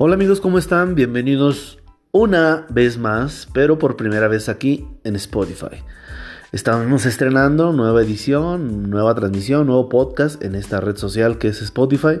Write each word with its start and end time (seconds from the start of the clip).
Hola 0.00 0.14
amigos, 0.14 0.40
¿cómo 0.40 0.58
están? 0.58 0.94
Bienvenidos 0.94 1.80
una 2.12 2.68
vez 2.70 2.98
más, 2.98 3.48
pero 3.52 3.80
por 3.80 3.96
primera 3.96 4.28
vez 4.28 4.48
aquí 4.48 4.86
en 5.02 5.16
Spotify. 5.16 5.82
Estamos 6.52 7.04
estrenando 7.04 7.72
nueva 7.72 8.00
edición, 8.02 8.90
nueva 8.90 9.16
transmisión, 9.16 9.66
nuevo 9.66 9.88
podcast 9.88 10.40
en 10.44 10.54
esta 10.54 10.80
red 10.80 10.96
social 10.96 11.38
que 11.38 11.48
es 11.48 11.62
Spotify. 11.62 12.20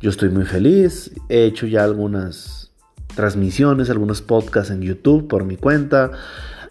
Yo 0.00 0.10
estoy 0.10 0.30
muy 0.30 0.44
feliz. 0.46 1.12
He 1.28 1.44
hecho 1.44 1.68
ya 1.68 1.84
algunas 1.84 2.72
transmisiones, 3.14 3.88
algunos 3.88 4.20
podcasts 4.20 4.72
en 4.72 4.82
YouTube 4.82 5.28
por 5.28 5.44
mi 5.44 5.56
cuenta. 5.56 6.10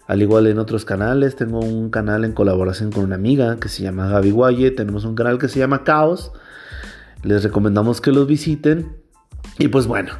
Al 0.06 0.20
igual 0.20 0.46
en 0.48 0.58
otros 0.58 0.84
canales, 0.84 1.34
tengo 1.34 1.60
un 1.60 1.88
canal 1.88 2.26
en 2.26 2.32
colaboración 2.32 2.92
con 2.92 3.04
una 3.04 3.14
amiga 3.14 3.56
que 3.56 3.70
se 3.70 3.82
llama 3.82 4.06
Gaby 4.08 4.32
Guaye. 4.32 4.70
Tenemos 4.72 5.06
un 5.06 5.14
canal 5.14 5.38
que 5.38 5.48
se 5.48 5.60
llama 5.60 5.82
Caos. 5.82 6.30
Les 7.22 7.42
recomendamos 7.42 8.02
que 8.02 8.12
los 8.12 8.26
visiten. 8.26 8.98
Y 9.58 9.68
pues 9.68 9.86
bueno, 9.86 10.12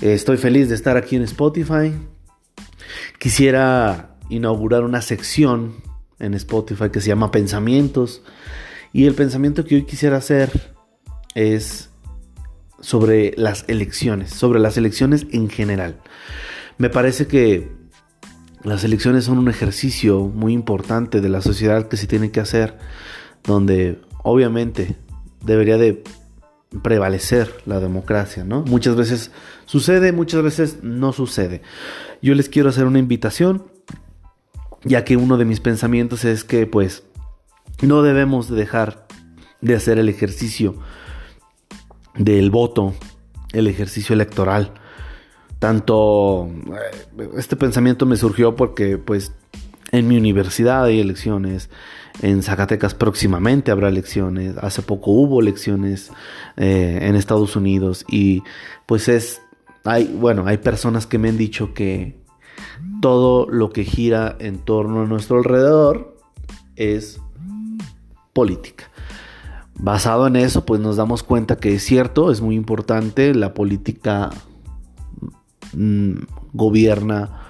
Estoy 0.00 0.36
feliz 0.36 0.68
de 0.68 0.74
estar 0.74 0.96
aquí 0.96 1.16
en 1.16 1.22
Spotify. 1.22 1.92
Quisiera 3.18 4.16
inaugurar 4.28 4.84
una 4.84 5.00
sección 5.00 5.76
en 6.18 6.34
Spotify 6.34 6.90
que 6.90 7.00
se 7.00 7.08
llama 7.08 7.30
Pensamientos. 7.30 8.22
Y 8.92 9.06
el 9.06 9.14
pensamiento 9.14 9.64
que 9.64 9.76
hoy 9.76 9.84
quisiera 9.84 10.16
hacer 10.16 10.74
es 11.34 11.90
sobre 12.80 13.32
las 13.36 13.64
elecciones, 13.68 14.30
sobre 14.30 14.60
las 14.60 14.76
elecciones 14.76 15.26
en 15.30 15.48
general. 15.48 16.00
Me 16.76 16.90
parece 16.90 17.26
que 17.26 17.70
las 18.62 18.84
elecciones 18.84 19.24
son 19.24 19.38
un 19.38 19.48
ejercicio 19.48 20.20
muy 20.20 20.52
importante 20.52 21.20
de 21.20 21.28
la 21.28 21.40
sociedad 21.40 21.88
que 21.88 21.96
se 21.96 22.06
tiene 22.06 22.30
que 22.30 22.40
hacer, 22.40 22.78
donde 23.44 24.00
obviamente 24.22 24.96
debería 25.44 25.76
de 25.78 26.02
prevalecer 26.82 27.54
la 27.66 27.80
democracia, 27.80 28.44
¿no? 28.44 28.62
Muchas 28.62 28.96
veces 28.96 29.30
sucede, 29.66 30.12
muchas 30.12 30.42
veces 30.42 30.78
no 30.82 31.12
sucede. 31.12 31.62
Yo 32.22 32.34
les 32.34 32.48
quiero 32.48 32.68
hacer 32.68 32.86
una 32.86 32.98
invitación, 32.98 33.64
ya 34.82 35.04
que 35.04 35.16
uno 35.16 35.36
de 35.36 35.44
mis 35.44 35.60
pensamientos 35.60 36.24
es 36.24 36.44
que 36.44 36.66
pues 36.66 37.04
no 37.82 38.02
debemos 38.02 38.48
dejar 38.50 39.06
de 39.60 39.74
hacer 39.74 39.98
el 39.98 40.08
ejercicio 40.08 40.76
del 42.16 42.50
voto, 42.50 42.94
el 43.52 43.66
ejercicio 43.66 44.14
electoral. 44.14 44.72
Tanto 45.58 46.48
eh, 47.18 47.28
este 47.36 47.56
pensamiento 47.56 48.04
me 48.06 48.16
surgió 48.16 48.56
porque 48.56 48.98
pues 48.98 49.32
en 49.94 50.08
mi 50.08 50.16
universidad 50.16 50.84
hay 50.84 51.00
elecciones, 51.00 51.70
en 52.20 52.42
Zacatecas 52.42 52.94
próximamente 52.94 53.70
habrá 53.70 53.88
elecciones, 53.88 54.56
hace 54.58 54.82
poco 54.82 55.12
hubo 55.12 55.40
elecciones 55.40 56.10
eh, 56.56 56.98
en 57.02 57.14
Estados 57.14 57.54
Unidos 57.54 58.04
y 58.08 58.42
pues 58.86 59.08
es, 59.08 59.40
hay, 59.84 60.06
bueno, 60.06 60.46
hay 60.46 60.58
personas 60.58 61.06
que 61.06 61.18
me 61.18 61.28
han 61.28 61.38
dicho 61.38 61.74
que 61.74 62.18
todo 63.00 63.48
lo 63.48 63.70
que 63.70 63.84
gira 63.84 64.36
en 64.40 64.58
torno 64.58 65.02
a 65.02 65.06
nuestro 65.06 65.38
alrededor 65.38 66.16
es 66.74 67.20
política. 68.32 68.90
Basado 69.76 70.26
en 70.26 70.36
eso, 70.36 70.64
pues 70.64 70.80
nos 70.80 70.96
damos 70.96 71.22
cuenta 71.22 71.56
que 71.56 71.74
es 71.74 71.84
cierto, 71.84 72.32
es 72.32 72.40
muy 72.40 72.56
importante, 72.56 73.32
la 73.34 73.54
política 73.54 74.30
mm, 75.72 76.14
gobierna 76.52 77.40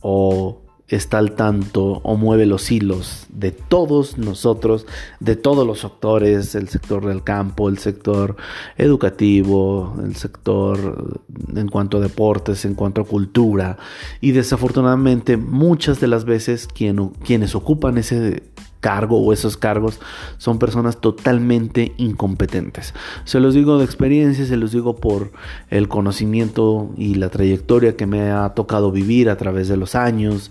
o 0.00 0.62
está 0.88 1.18
al 1.18 1.32
tanto 1.32 2.00
o 2.02 2.16
mueve 2.16 2.44
los 2.46 2.70
hilos 2.70 3.26
de 3.30 3.50
todos 3.50 4.18
nosotros, 4.18 4.86
de 5.20 5.36
todos 5.36 5.66
los 5.66 5.80
sectores, 5.80 6.54
el 6.54 6.68
sector 6.68 7.06
del 7.06 7.22
campo, 7.22 7.68
el 7.68 7.78
sector 7.78 8.36
educativo, 8.76 9.96
el 10.04 10.16
sector 10.16 11.22
en 11.56 11.68
cuanto 11.68 11.96
a 11.96 12.00
deportes, 12.00 12.64
en 12.64 12.74
cuanto 12.74 13.00
a 13.00 13.06
cultura. 13.06 13.78
Y 14.20 14.32
desafortunadamente 14.32 15.36
muchas 15.36 16.00
de 16.00 16.08
las 16.08 16.24
veces 16.24 16.68
quienes 16.68 17.54
ocupan 17.54 17.98
ese 17.98 18.42
cargo 18.82 19.18
o 19.18 19.32
esos 19.32 19.56
cargos 19.56 20.00
son 20.36 20.58
personas 20.58 21.00
totalmente 21.00 21.94
incompetentes. 21.96 22.92
Se 23.24 23.40
los 23.40 23.54
digo 23.54 23.78
de 23.78 23.84
experiencia, 23.84 24.44
se 24.44 24.58
los 24.58 24.72
digo 24.72 24.96
por 24.96 25.30
el 25.70 25.88
conocimiento 25.88 26.90
y 26.98 27.14
la 27.14 27.30
trayectoria 27.30 27.96
que 27.96 28.06
me 28.06 28.30
ha 28.32 28.50
tocado 28.50 28.90
vivir 28.90 29.30
a 29.30 29.36
través 29.38 29.68
de 29.68 29.78
los 29.78 29.94
años, 29.94 30.50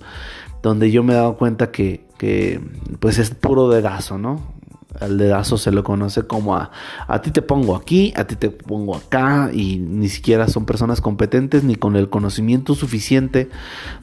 donde 0.64 0.90
yo 0.92 1.04
me 1.04 1.14
he 1.14 1.18
dado 1.18 1.36
cuenta 1.36 1.72
que, 1.72 2.06
que 2.18 2.62
pues 3.00 3.20
es 3.20 3.32
puro 3.32 3.70
dedazo, 3.70 4.18
¿no? 4.18 4.61
Al 5.02 5.18
dedazo 5.18 5.58
se 5.58 5.72
lo 5.72 5.84
conoce 5.84 6.24
como 6.24 6.56
a, 6.56 6.72
a 7.08 7.22
ti 7.22 7.32
te 7.32 7.42
pongo 7.42 7.76
aquí, 7.76 8.14
a 8.16 8.26
ti 8.26 8.36
te 8.36 8.50
pongo 8.50 8.96
acá 8.96 9.50
y 9.52 9.78
ni 9.78 10.08
siquiera 10.10 10.48
son 10.48 10.66
personas 10.66 11.02
competentes 11.02 11.64
ni 11.64 11.76
con 11.76 11.96
el 11.96 12.10
conocimiento 12.10 12.76
suficiente 12.76 13.50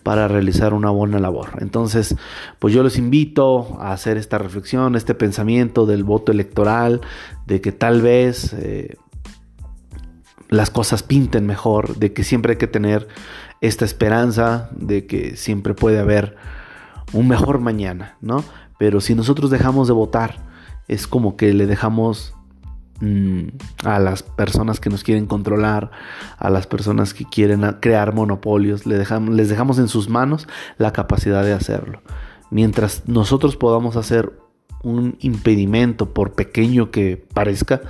para 0.03 0.29
realizar 0.29 0.75
una 0.75 0.91
buena 0.91 1.19
labor. 1.19 1.59
Entonces, 1.61 2.17
pues 2.59 2.75
yo 2.75 2.83
los 2.83 2.99
invito 2.99 3.79
a 3.81 3.93
hacer 3.93 4.17
esta 4.17 4.39
reflexión, 4.39 4.97
este 4.97 5.15
pensamiento 5.15 5.87
del 5.87 6.05
voto 6.05 6.33
electoral, 6.33 7.01
de 7.47 7.61
que 7.61 7.73
tal 7.73 8.03
vez... 8.03 8.53
Eh, 8.53 8.97
las 10.51 10.71
cosas 10.71 11.03
pinten 11.03 11.45
mejor, 11.45 11.97
de 11.97 12.15
que 12.15 12.25
siempre 12.25 12.53
hay 12.53 12.57
que 12.57 12.67
tener 12.67 13.07
esta 13.61 13.85
esperanza, 13.85 14.71
de 14.73 15.07
que 15.07 15.37
siempre 15.37 15.75
puede 15.75 15.99
haber 15.99 16.37
un 17.13 17.29
mejor 17.29 17.61
mañana, 17.61 18.17
¿no? 18.21 18.45
Pero 18.79 19.01
si 19.01 19.15
nosotros 19.15 19.51
dejamos 19.51 19.89
de 19.89 19.95
votar, 19.95 20.48
es 20.89 21.07
como 21.07 21.37
que 21.37 21.55
le 21.55 21.67
dejamos 21.67 22.35
mm, 23.01 23.49
a 23.85 23.99
las 23.99 24.23
personas 24.23 24.81
que 24.81 24.91
nos 24.91 25.05
quieren 25.05 25.27
controlar, 25.27 25.91
a 26.39 26.51
las 26.51 26.67
personas 26.67 27.15
que 27.15 27.25
quieren 27.25 27.63
crear 27.81 28.15
monopolios, 28.15 28.87
le 28.87 28.99
dejamos, 28.99 29.35
les 29.35 29.49
dejamos 29.49 29.79
en 29.79 29.89
sus 29.89 30.09
manos 30.09 30.49
la 30.79 30.93
capacidad 30.93 31.45
de 31.45 31.53
hacerlo. 31.53 32.03
Mientras 32.51 33.07
nosotros 33.07 33.57
podamos 33.57 33.97
hacer 33.97 34.33
un 34.83 35.17
impedimento, 35.21 36.13
por 36.13 36.33
pequeño 36.33 36.91
que 36.91 37.17
parezca, 37.33 37.83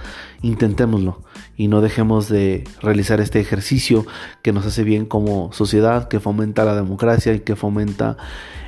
intentémoslo 0.42 1.22
y 1.58 1.66
no 1.66 1.80
dejemos 1.80 2.28
de 2.28 2.64
realizar 2.80 3.20
este 3.20 3.40
ejercicio 3.40 4.06
que 4.42 4.52
nos 4.52 4.64
hace 4.64 4.84
bien 4.84 5.06
como 5.06 5.52
sociedad, 5.52 6.08
que 6.08 6.20
fomenta 6.20 6.64
la 6.64 6.76
democracia 6.76 7.34
y 7.34 7.40
que 7.40 7.56
fomenta 7.56 8.16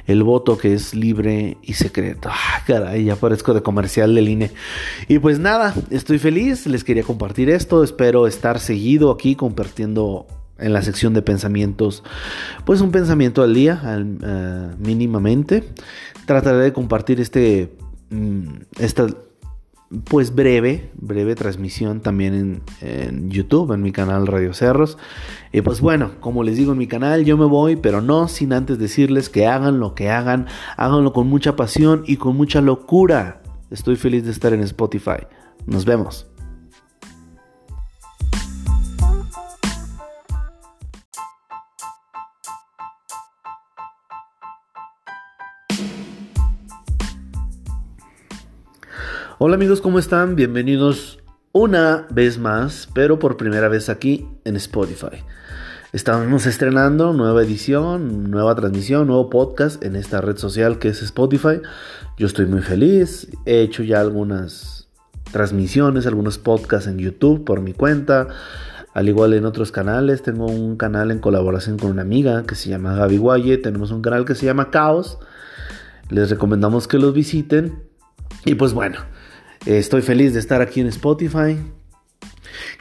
el 0.06 0.24
voto 0.24 0.58
que 0.58 0.74
es 0.74 0.92
libre 0.92 1.56
y 1.62 1.74
secreto. 1.74 2.28
Ah, 2.32 2.62
caray, 2.66 3.04
ya 3.04 3.14
parezco 3.14 3.54
de 3.54 3.62
comercial 3.62 4.14
del 4.14 4.28
INE. 4.28 4.50
Y 5.06 5.20
pues 5.20 5.38
nada, 5.38 5.72
estoy 5.90 6.18
feliz, 6.18 6.66
les 6.66 6.82
quería 6.82 7.04
compartir 7.04 7.48
esto, 7.48 7.84
espero 7.84 8.26
estar 8.26 8.58
seguido 8.58 9.12
aquí 9.12 9.36
compartiendo 9.36 10.26
en 10.58 10.72
la 10.72 10.82
sección 10.82 11.14
de 11.14 11.22
pensamientos, 11.22 12.02
pues 12.64 12.80
un 12.80 12.90
pensamiento 12.90 13.42
al 13.42 13.54
día, 13.54 13.80
eh, 13.86 14.74
mínimamente. 14.78 15.64
Trataré 16.26 16.58
de 16.58 16.72
compartir 16.72 17.20
este 17.20 17.72
esta 18.78 19.06
pues 20.04 20.34
breve, 20.34 20.90
breve 20.94 21.34
transmisión 21.34 22.00
también 22.00 22.62
en, 22.80 23.30
YouTube, 23.30 23.72
en 23.72 23.82
mi 23.82 23.90
canal 23.90 24.26
Radio 24.28 24.54
Cerros. 24.54 24.98
Y 25.52 25.62
pues 25.62 25.80
bueno, 25.80 26.12
como 26.20 26.44
les 26.44 26.56
digo 26.56 26.72
en 26.72 26.78
mi 26.78 26.86
canal, 26.86 27.24
yo 27.24 27.36
me 27.36 27.46
voy, 27.46 27.74
pero 27.74 28.00
no 28.00 28.28
sin 28.28 28.52
antes 28.52 28.78
decirles 28.78 29.28
que 29.28 29.46
hagan 29.46 29.80
lo 29.80 29.94
que 29.96 30.08
hagan, 30.08 30.46
háganlo 30.76 31.12
con 31.12 31.26
mucha 31.26 31.56
pasión 31.56 32.04
y 32.06 32.16
con 32.16 32.36
mucha 32.36 32.60
locura. 32.60 33.42
Estoy 33.70 33.96
feliz 33.96 34.24
de 34.24 34.30
estar 34.30 34.52
en 34.52 34.60
Spotify. 34.60 35.26
Nos 35.66 35.84
vemos. 35.84 36.29
Hola 49.42 49.54
amigos, 49.54 49.80
¿cómo 49.80 49.98
están? 49.98 50.36
Bienvenidos 50.36 51.18
una 51.52 52.06
vez 52.10 52.38
más, 52.38 52.90
pero 52.92 53.18
por 53.18 53.38
primera 53.38 53.68
vez 53.68 53.88
aquí 53.88 54.28
en 54.44 54.54
Spotify. 54.56 55.24
Estamos 55.94 56.44
estrenando 56.44 57.14
nueva 57.14 57.42
edición, 57.42 58.30
nueva 58.30 58.54
transmisión, 58.54 59.06
nuevo 59.06 59.30
podcast 59.30 59.82
en 59.82 59.96
esta 59.96 60.20
red 60.20 60.36
social 60.36 60.78
que 60.78 60.88
es 60.88 61.00
Spotify. 61.00 61.62
Yo 62.18 62.26
estoy 62.26 62.44
muy 62.44 62.60
feliz. 62.60 63.28
He 63.46 63.62
hecho 63.62 63.82
ya 63.82 64.02
algunas 64.02 64.90
transmisiones, 65.32 66.06
algunos 66.06 66.36
podcasts 66.36 66.86
en 66.86 66.98
YouTube 66.98 67.42
por 67.42 67.62
mi 67.62 67.72
cuenta. 67.72 68.28
Al 68.92 69.08
igual 69.08 69.32
en 69.32 69.46
otros 69.46 69.72
canales, 69.72 70.22
tengo 70.22 70.48
un 70.48 70.76
canal 70.76 71.10
en 71.10 71.18
colaboración 71.18 71.78
con 71.78 71.92
una 71.92 72.02
amiga 72.02 72.42
que 72.42 72.56
se 72.56 72.68
llama 72.68 72.94
Gaby 72.94 73.16
Guaye. 73.16 73.56
Tenemos 73.56 73.90
un 73.90 74.02
canal 74.02 74.26
que 74.26 74.34
se 74.34 74.44
llama 74.44 74.70
Caos. 74.70 75.18
Les 76.10 76.28
recomendamos 76.28 76.86
que 76.86 76.98
los 76.98 77.14
visiten. 77.14 77.84
Y 78.44 78.54
pues 78.54 78.74
bueno, 78.74 78.98
Estoy 79.66 80.00
feliz 80.00 80.32
de 80.32 80.40
estar 80.40 80.62
aquí 80.62 80.80
en 80.80 80.86
Spotify. 80.86 81.58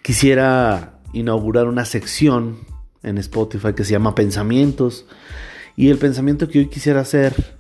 Quisiera 0.02 1.02
inaugurar 1.12 1.68
una 1.68 1.84
sección 1.84 2.60
en 3.04 3.18
Spotify 3.18 3.74
que 3.74 3.84
se 3.84 3.92
llama 3.92 4.16
Pensamientos. 4.16 5.06
Y 5.76 5.90
el 5.90 5.98
pensamiento 5.98 6.48
que 6.48 6.60
hoy 6.60 6.70
quisiera 6.70 7.02
hacer 7.02 7.58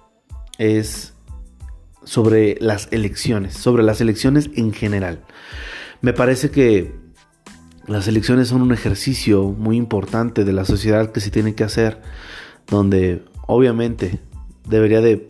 es 0.57 1.13
sobre 2.05 2.57
las 2.61 2.87
elecciones, 2.91 3.55
sobre 3.55 3.83
las 3.83 3.99
elecciones 3.99 4.49
en 4.55 4.71
general. 4.71 5.25
Me 6.01 6.13
parece 6.13 6.49
que 6.49 6.95
las 7.87 8.07
elecciones 8.07 8.47
son 8.47 8.61
un 8.61 8.71
ejercicio 8.71 9.49
muy 9.49 9.75
importante 9.75 10.45
de 10.45 10.53
la 10.53 10.63
sociedad 10.63 11.11
que 11.11 11.19
se 11.19 11.29
tiene 11.29 11.55
que 11.55 11.65
hacer, 11.65 12.01
donde 12.67 13.25
obviamente 13.47 14.19
debería 14.67 15.01
de 15.01 15.27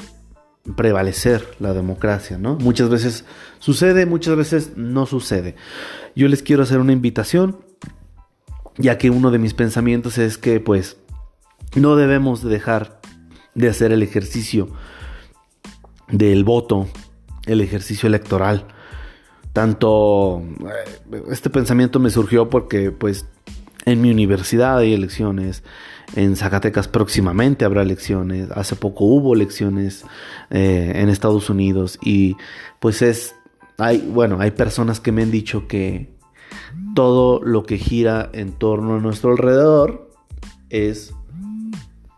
prevalecer 0.76 1.46
la 1.60 1.74
democracia, 1.74 2.38
¿no? 2.38 2.56
Muchas 2.56 2.90
veces 2.90 3.26
sucede, 3.60 4.06
muchas 4.06 4.36
veces 4.36 4.72
no 4.76 5.06
sucede. 5.06 5.56
Yo 6.16 6.28
les 6.28 6.44
quiero 6.44 6.64
hacer 6.64 6.80
una 6.80 6.94
invitación, 6.94 7.58
ya 8.78 8.98
que 8.98 9.10
uno 9.10 9.32
de 9.32 9.40
mis 9.40 9.54
pensamientos 9.54 10.18
es 10.18 10.38
que 10.38 10.60
pues 10.60 10.98
no 11.76 11.96
debemos 11.96 12.44
dejar 12.44 13.00
de 13.56 13.70
hacer 13.70 13.92
el 13.92 14.04
ejercicio 14.04 14.70
del 16.08 16.44
voto, 16.44 16.88
el 17.46 17.62
ejercicio 17.62 18.08
electoral. 18.08 18.66
Tanto 19.54 20.42
eh, 21.12 21.24
este 21.32 21.50
pensamiento 21.50 22.00
me 22.00 22.10
surgió 22.10 22.50
porque 22.50 22.92
pues 22.92 23.26
en 23.92 24.02
mi 24.02 24.12
universidad 24.12 24.78
hay 24.78 24.94
elecciones, 24.94 25.64
en 26.16 26.36
Zacatecas 26.36 26.88
próximamente 26.88 27.66
habrá 27.66 27.82
elecciones, 27.82 28.50
hace 28.52 28.76
poco 28.76 29.06
hubo 29.06 29.34
elecciones 29.34 30.06
eh, 30.50 30.94
en 30.96 31.10
Estados 31.10 31.50
Unidos 31.50 32.00
y 32.02 32.36
pues 32.80 33.02
es, 33.02 33.36
hay, 33.78 34.00
bueno, 34.00 34.40
hay 34.40 34.52
personas 34.52 35.00
que 35.00 35.12
me 35.12 35.24
han 35.24 35.32
dicho 35.32 35.68
que 35.68 36.10
todo 36.96 37.42
lo 37.44 37.64
que 37.64 37.78
gira 37.78 38.30
en 38.34 38.54
torno 38.54 38.96
a 38.96 39.00
nuestro 39.00 39.32
alrededor 39.32 40.12
es 40.70 41.14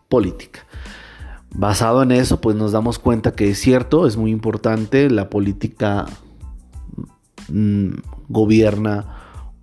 política. 0.10 0.66
Basado 1.54 2.02
en 2.02 2.12
eso, 2.12 2.40
pues 2.40 2.56
nos 2.56 2.72
damos 2.72 2.98
cuenta 2.98 3.34
que 3.34 3.50
es 3.50 3.60
cierto, 3.60 4.08
es 4.08 4.16
muy 4.16 4.32
importante, 4.32 5.10
la 5.10 5.30
política 5.30 6.06
mm, 7.50 7.90
gobierna 8.30 9.18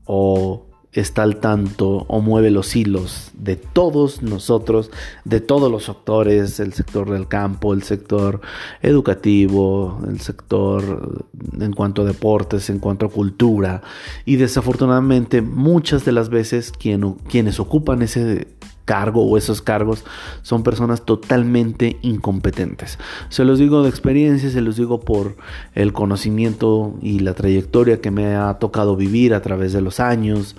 o 0.04 0.68
está 1.00 1.23
al 1.23 1.37
tanto 1.37 2.05
o 2.09 2.21
mueve 2.21 2.50
los 2.50 2.75
hilos 2.77 3.31
de 3.35 3.56
todos 3.56 4.23
nosotros, 4.23 4.91
de 5.25 5.41
todos 5.41 5.71
los 5.71 5.85
sectores, 5.85 6.61
el 6.61 6.73
sector 6.73 7.11
del 7.11 7.29
campo, 7.29 7.73
el 7.73 7.83
sector 7.83 8.41
educativo, 8.83 10.00
el 10.09 10.21
sector 10.21 11.25
en 11.61 11.73
cuanto 11.73 12.03
a 12.03 12.05
deportes, 12.05 12.71
en 12.71 12.79
cuanto 12.79 13.06
a 13.06 13.11
cultura. 13.11 13.83
Y 14.25 14.37
desafortunadamente 14.37 15.43
muchas 15.43 16.05
de 16.05 16.12
las 16.12 16.29
veces 16.29 16.73
quienes 16.73 17.61
ocupan 17.61 18.03
ese 18.03 18.49
cargo 18.88 19.23
o 19.23 19.37
esos 19.37 19.61
cargos 19.61 20.02
son 20.40 20.62
personas 20.62 21.05
totalmente 21.05 21.99
incompetentes. 22.00 22.99
Se 23.29 23.44
los 23.44 23.58
digo 23.58 23.82
de 23.82 23.90
experiencia, 23.90 24.49
se 24.49 24.62
los 24.62 24.76
digo 24.76 25.00
por 25.00 25.37
el 25.75 25.93
conocimiento 25.93 26.94
y 27.02 27.19
la 27.19 27.35
trayectoria 27.35 28.00
que 28.00 28.11
me 28.11 28.35
ha 28.35 28.55
tocado 28.55 28.96
vivir 28.96 29.35
a 29.35 29.43
través 29.43 29.75
de 29.75 29.82
los 29.82 30.00
años, 30.00 30.56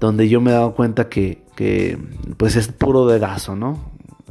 donde 0.00 0.28
yo 0.28 0.40
me 0.40 0.50
he 0.50 0.54
dado 0.54 0.74
cuenta 0.74 1.08
que, 1.08 1.44
que 1.54 1.96
pues 2.36 2.56
es 2.56 2.66
puro 2.66 3.06
dedazo, 3.06 3.54
¿no? 3.54 3.78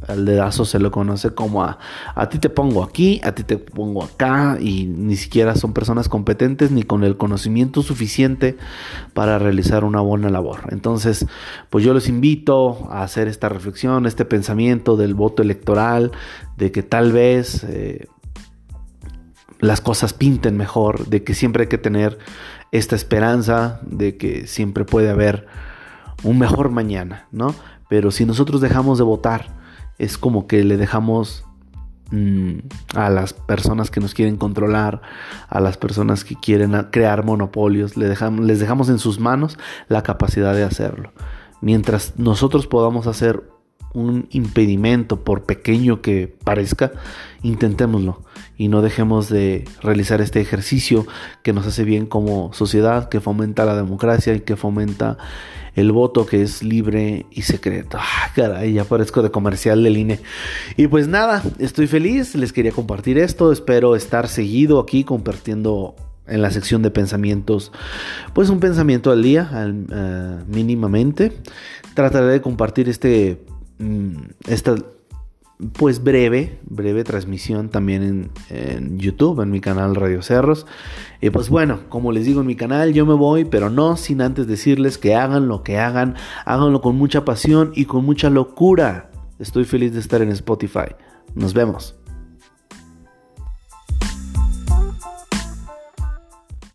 Al 0.08 0.24
dedazo 0.24 0.64
se 0.64 0.78
lo 0.78 0.90
conoce 0.90 1.30
como 1.34 1.62
a, 1.62 1.78
a 2.14 2.28
ti 2.28 2.38
te 2.38 2.48
pongo 2.48 2.82
aquí, 2.82 3.20
a 3.24 3.32
ti 3.32 3.44
te 3.44 3.58
pongo 3.58 4.02
acá 4.04 4.58
y 4.60 4.86
ni 4.86 5.16
siquiera 5.16 5.54
son 5.54 5.72
personas 5.72 6.08
competentes 6.08 6.70
ni 6.70 6.82
con 6.82 7.04
el 7.04 7.16
conocimiento 7.16 7.82
suficiente 7.82 8.56
para 9.14 9.38
realizar 9.38 9.84
una 9.84 10.00
buena 10.00 10.30
labor. 10.30 10.60
Entonces, 10.70 11.26
pues 11.70 11.84
yo 11.84 11.94
los 11.94 12.08
invito 12.08 12.88
a 12.90 13.02
hacer 13.02 13.28
esta 13.28 13.48
reflexión, 13.48 14.06
este 14.06 14.24
pensamiento 14.24 14.96
del 14.96 15.14
voto 15.14 15.42
electoral, 15.42 16.12
de 16.56 16.72
que 16.72 16.82
tal 16.82 17.12
vez... 17.12 17.64
Eh, 17.64 18.06
las 19.60 19.82
cosas 19.82 20.14
pinten 20.14 20.56
mejor, 20.56 21.06
de 21.08 21.22
que 21.22 21.34
siempre 21.34 21.64
hay 21.64 21.68
que 21.68 21.76
tener 21.76 22.18
esta 22.72 22.96
esperanza, 22.96 23.80
de 23.82 24.16
que 24.16 24.46
siempre 24.46 24.86
puede 24.86 25.10
haber 25.10 25.46
un 26.22 26.38
mejor 26.38 26.70
mañana, 26.70 27.26
¿no? 27.30 27.54
Pero 27.88 28.10
si 28.10 28.24
nosotros 28.24 28.60
dejamos 28.60 28.98
de 28.98 29.04
votar, 29.04 29.59
es 30.00 30.16
como 30.16 30.46
que 30.46 30.64
le 30.64 30.78
dejamos 30.78 31.44
mm, 32.10 32.60
a 32.94 33.10
las 33.10 33.34
personas 33.34 33.90
que 33.90 34.00
nos 34.00 34.14
quieren 34.14 34.36
controlar, 34.36 35.02
a 35.48 35.60
las 35.60 35.76
personas 35.76 36.24
que 36.24 36.34
quieren 36.34 36.72
crear 36.90 37.24
monopolios, 37.24 37.96
les 37.98 38.08
dejamos, 38.08 38.44
les 38.46 38.58
dejamos 38.58 38.88
en 38.88 38.98
sus 38.98 39.20
manos 39.20 39.58
la 39.88 40.02
capacidad 40.02 40.54
de 40.54 40.64
hacerlo. 40.64 41.12
Mientras 41.60 42.14
nosotros 42.18 42.66
podamos 42.66 43.06
hacer 43.06 43.44
un 43.92 44.28
impedimento, 44.30 45.24
por 45.24 45.44
pequeño 45.44 46.00
que 46.00 46.34
parezca, 46.44 46.92
intentémoslo 47.42 48.22
y 48.60 48.68
no 48.68 48.82
dejemos 48.82 49.30
de 49.30 49.64
realizar 49.82 50.20
este 50.20 50.38
ejercicio 50.38 51.06
que 51.42 51.54
nos 51.54 51.66
hace 51.66 51.82
bien 51.82 52.04
como 52.04 52.52
sociedad, 52.52 53.08
que 53.08 53.20
fomenta 53.20 53.64
la 53.64 53.74
democracia 53.74 54.34
y 54.34 54.40
que 54.40 54.54
fomenta 54.54 55.16
el 55.76 55.92
voto 55.92 56.26
que 56.26 56.42
es 56.42 56.62
libre 56.62 57.24
y 57.30 57.40
secreto. 57.40 57.96
Ah, 57.98 58.30
caray, 58.34 58.74
ya 58.74 58.84
parezco 58.84 59.22
de 59.22 59.30
comercial 59.30 59.82
del 59.82 59.96
INE. 59.96 60.20
Y 60.76 60.88
pues 60.88 61.08
nada, 61.08 61.42
estoy 61.58 61.86
feliz, 61.86 62.34
les 62.34 62.52
quería 62.52 62.72
compartir 62.72 63.16
esto, 63.16 63.50
espero 63.50 63.96
estar 63.96 64.28
seguido 64.28 64.78
aquí 64.78 65.04
compartiendo 65.04 65.94
en 66.26 66.42
la 66.42 66.50
sección 66.50 66.82
de 66.82 66.90
pensamientos, 66.90 67.72
pues 68.34 68.50
un 68.50 68.60
pensamiento 68.60 69.10
al 69.10 69.22
día, 69.22 69.50
eh, 69.54 70.38
mínimamente. 70.46 71.32
Trataré 71.94 72.26
de 72.26 72.40
compartir 72.42 72.90
este 72.90 73.42
esta 74.46 74.76
pues 75.72 76.02
breve, 76.02 76.58
breve 76.64 77.04
transmisión 77.04 77.68
también 77.68 78.30
en, 78.48 78.98
YouTube, 78.98 79.40
en 79.42 79.50
mi 79.50 79.60
canal 79.60 79.94
Radio 79.94 80.22
Cerros. 80.22 80.66
Y 81.20 81.30
pues 81.30 81.50
bueno, 81.50 81.80
como 81.88 82.12
les 82.12 82.24
digo 82.24 82.40
en 82.40 82.46
mi 82.46 82.56
canal, 82.56 82.94
yo 82.94 83.04
me 83.04 83.14
voy, 83.14 83.44
pero 83.44 83.68
no 83.68 83.96
sin 83.96 84.22
antes 84.22 84.46
decirles 84.46 84.96
que 84.96 85.14
hagan 85.14 85.48
lo 85.48 85.62
que 85.62 85.78
hagan, 85.78 86.16
háganlo 86.46 86.80
con 86.80 86.96
mucha 86.96 87.24
pasión 87.24 87.72
y 87.74 87.84
con 87.84 88.04
mucha 88.04 88.30
locura. 88.30 89.10
Estoy 89.38 89.64
feliz 89.64 89.92
de 89.92 90.00
estar 90.00 90.22
en 90.22 90.30
Spotify. 90.30 90.94
Nos 91.34 91.52
vemos. 91.52 91.99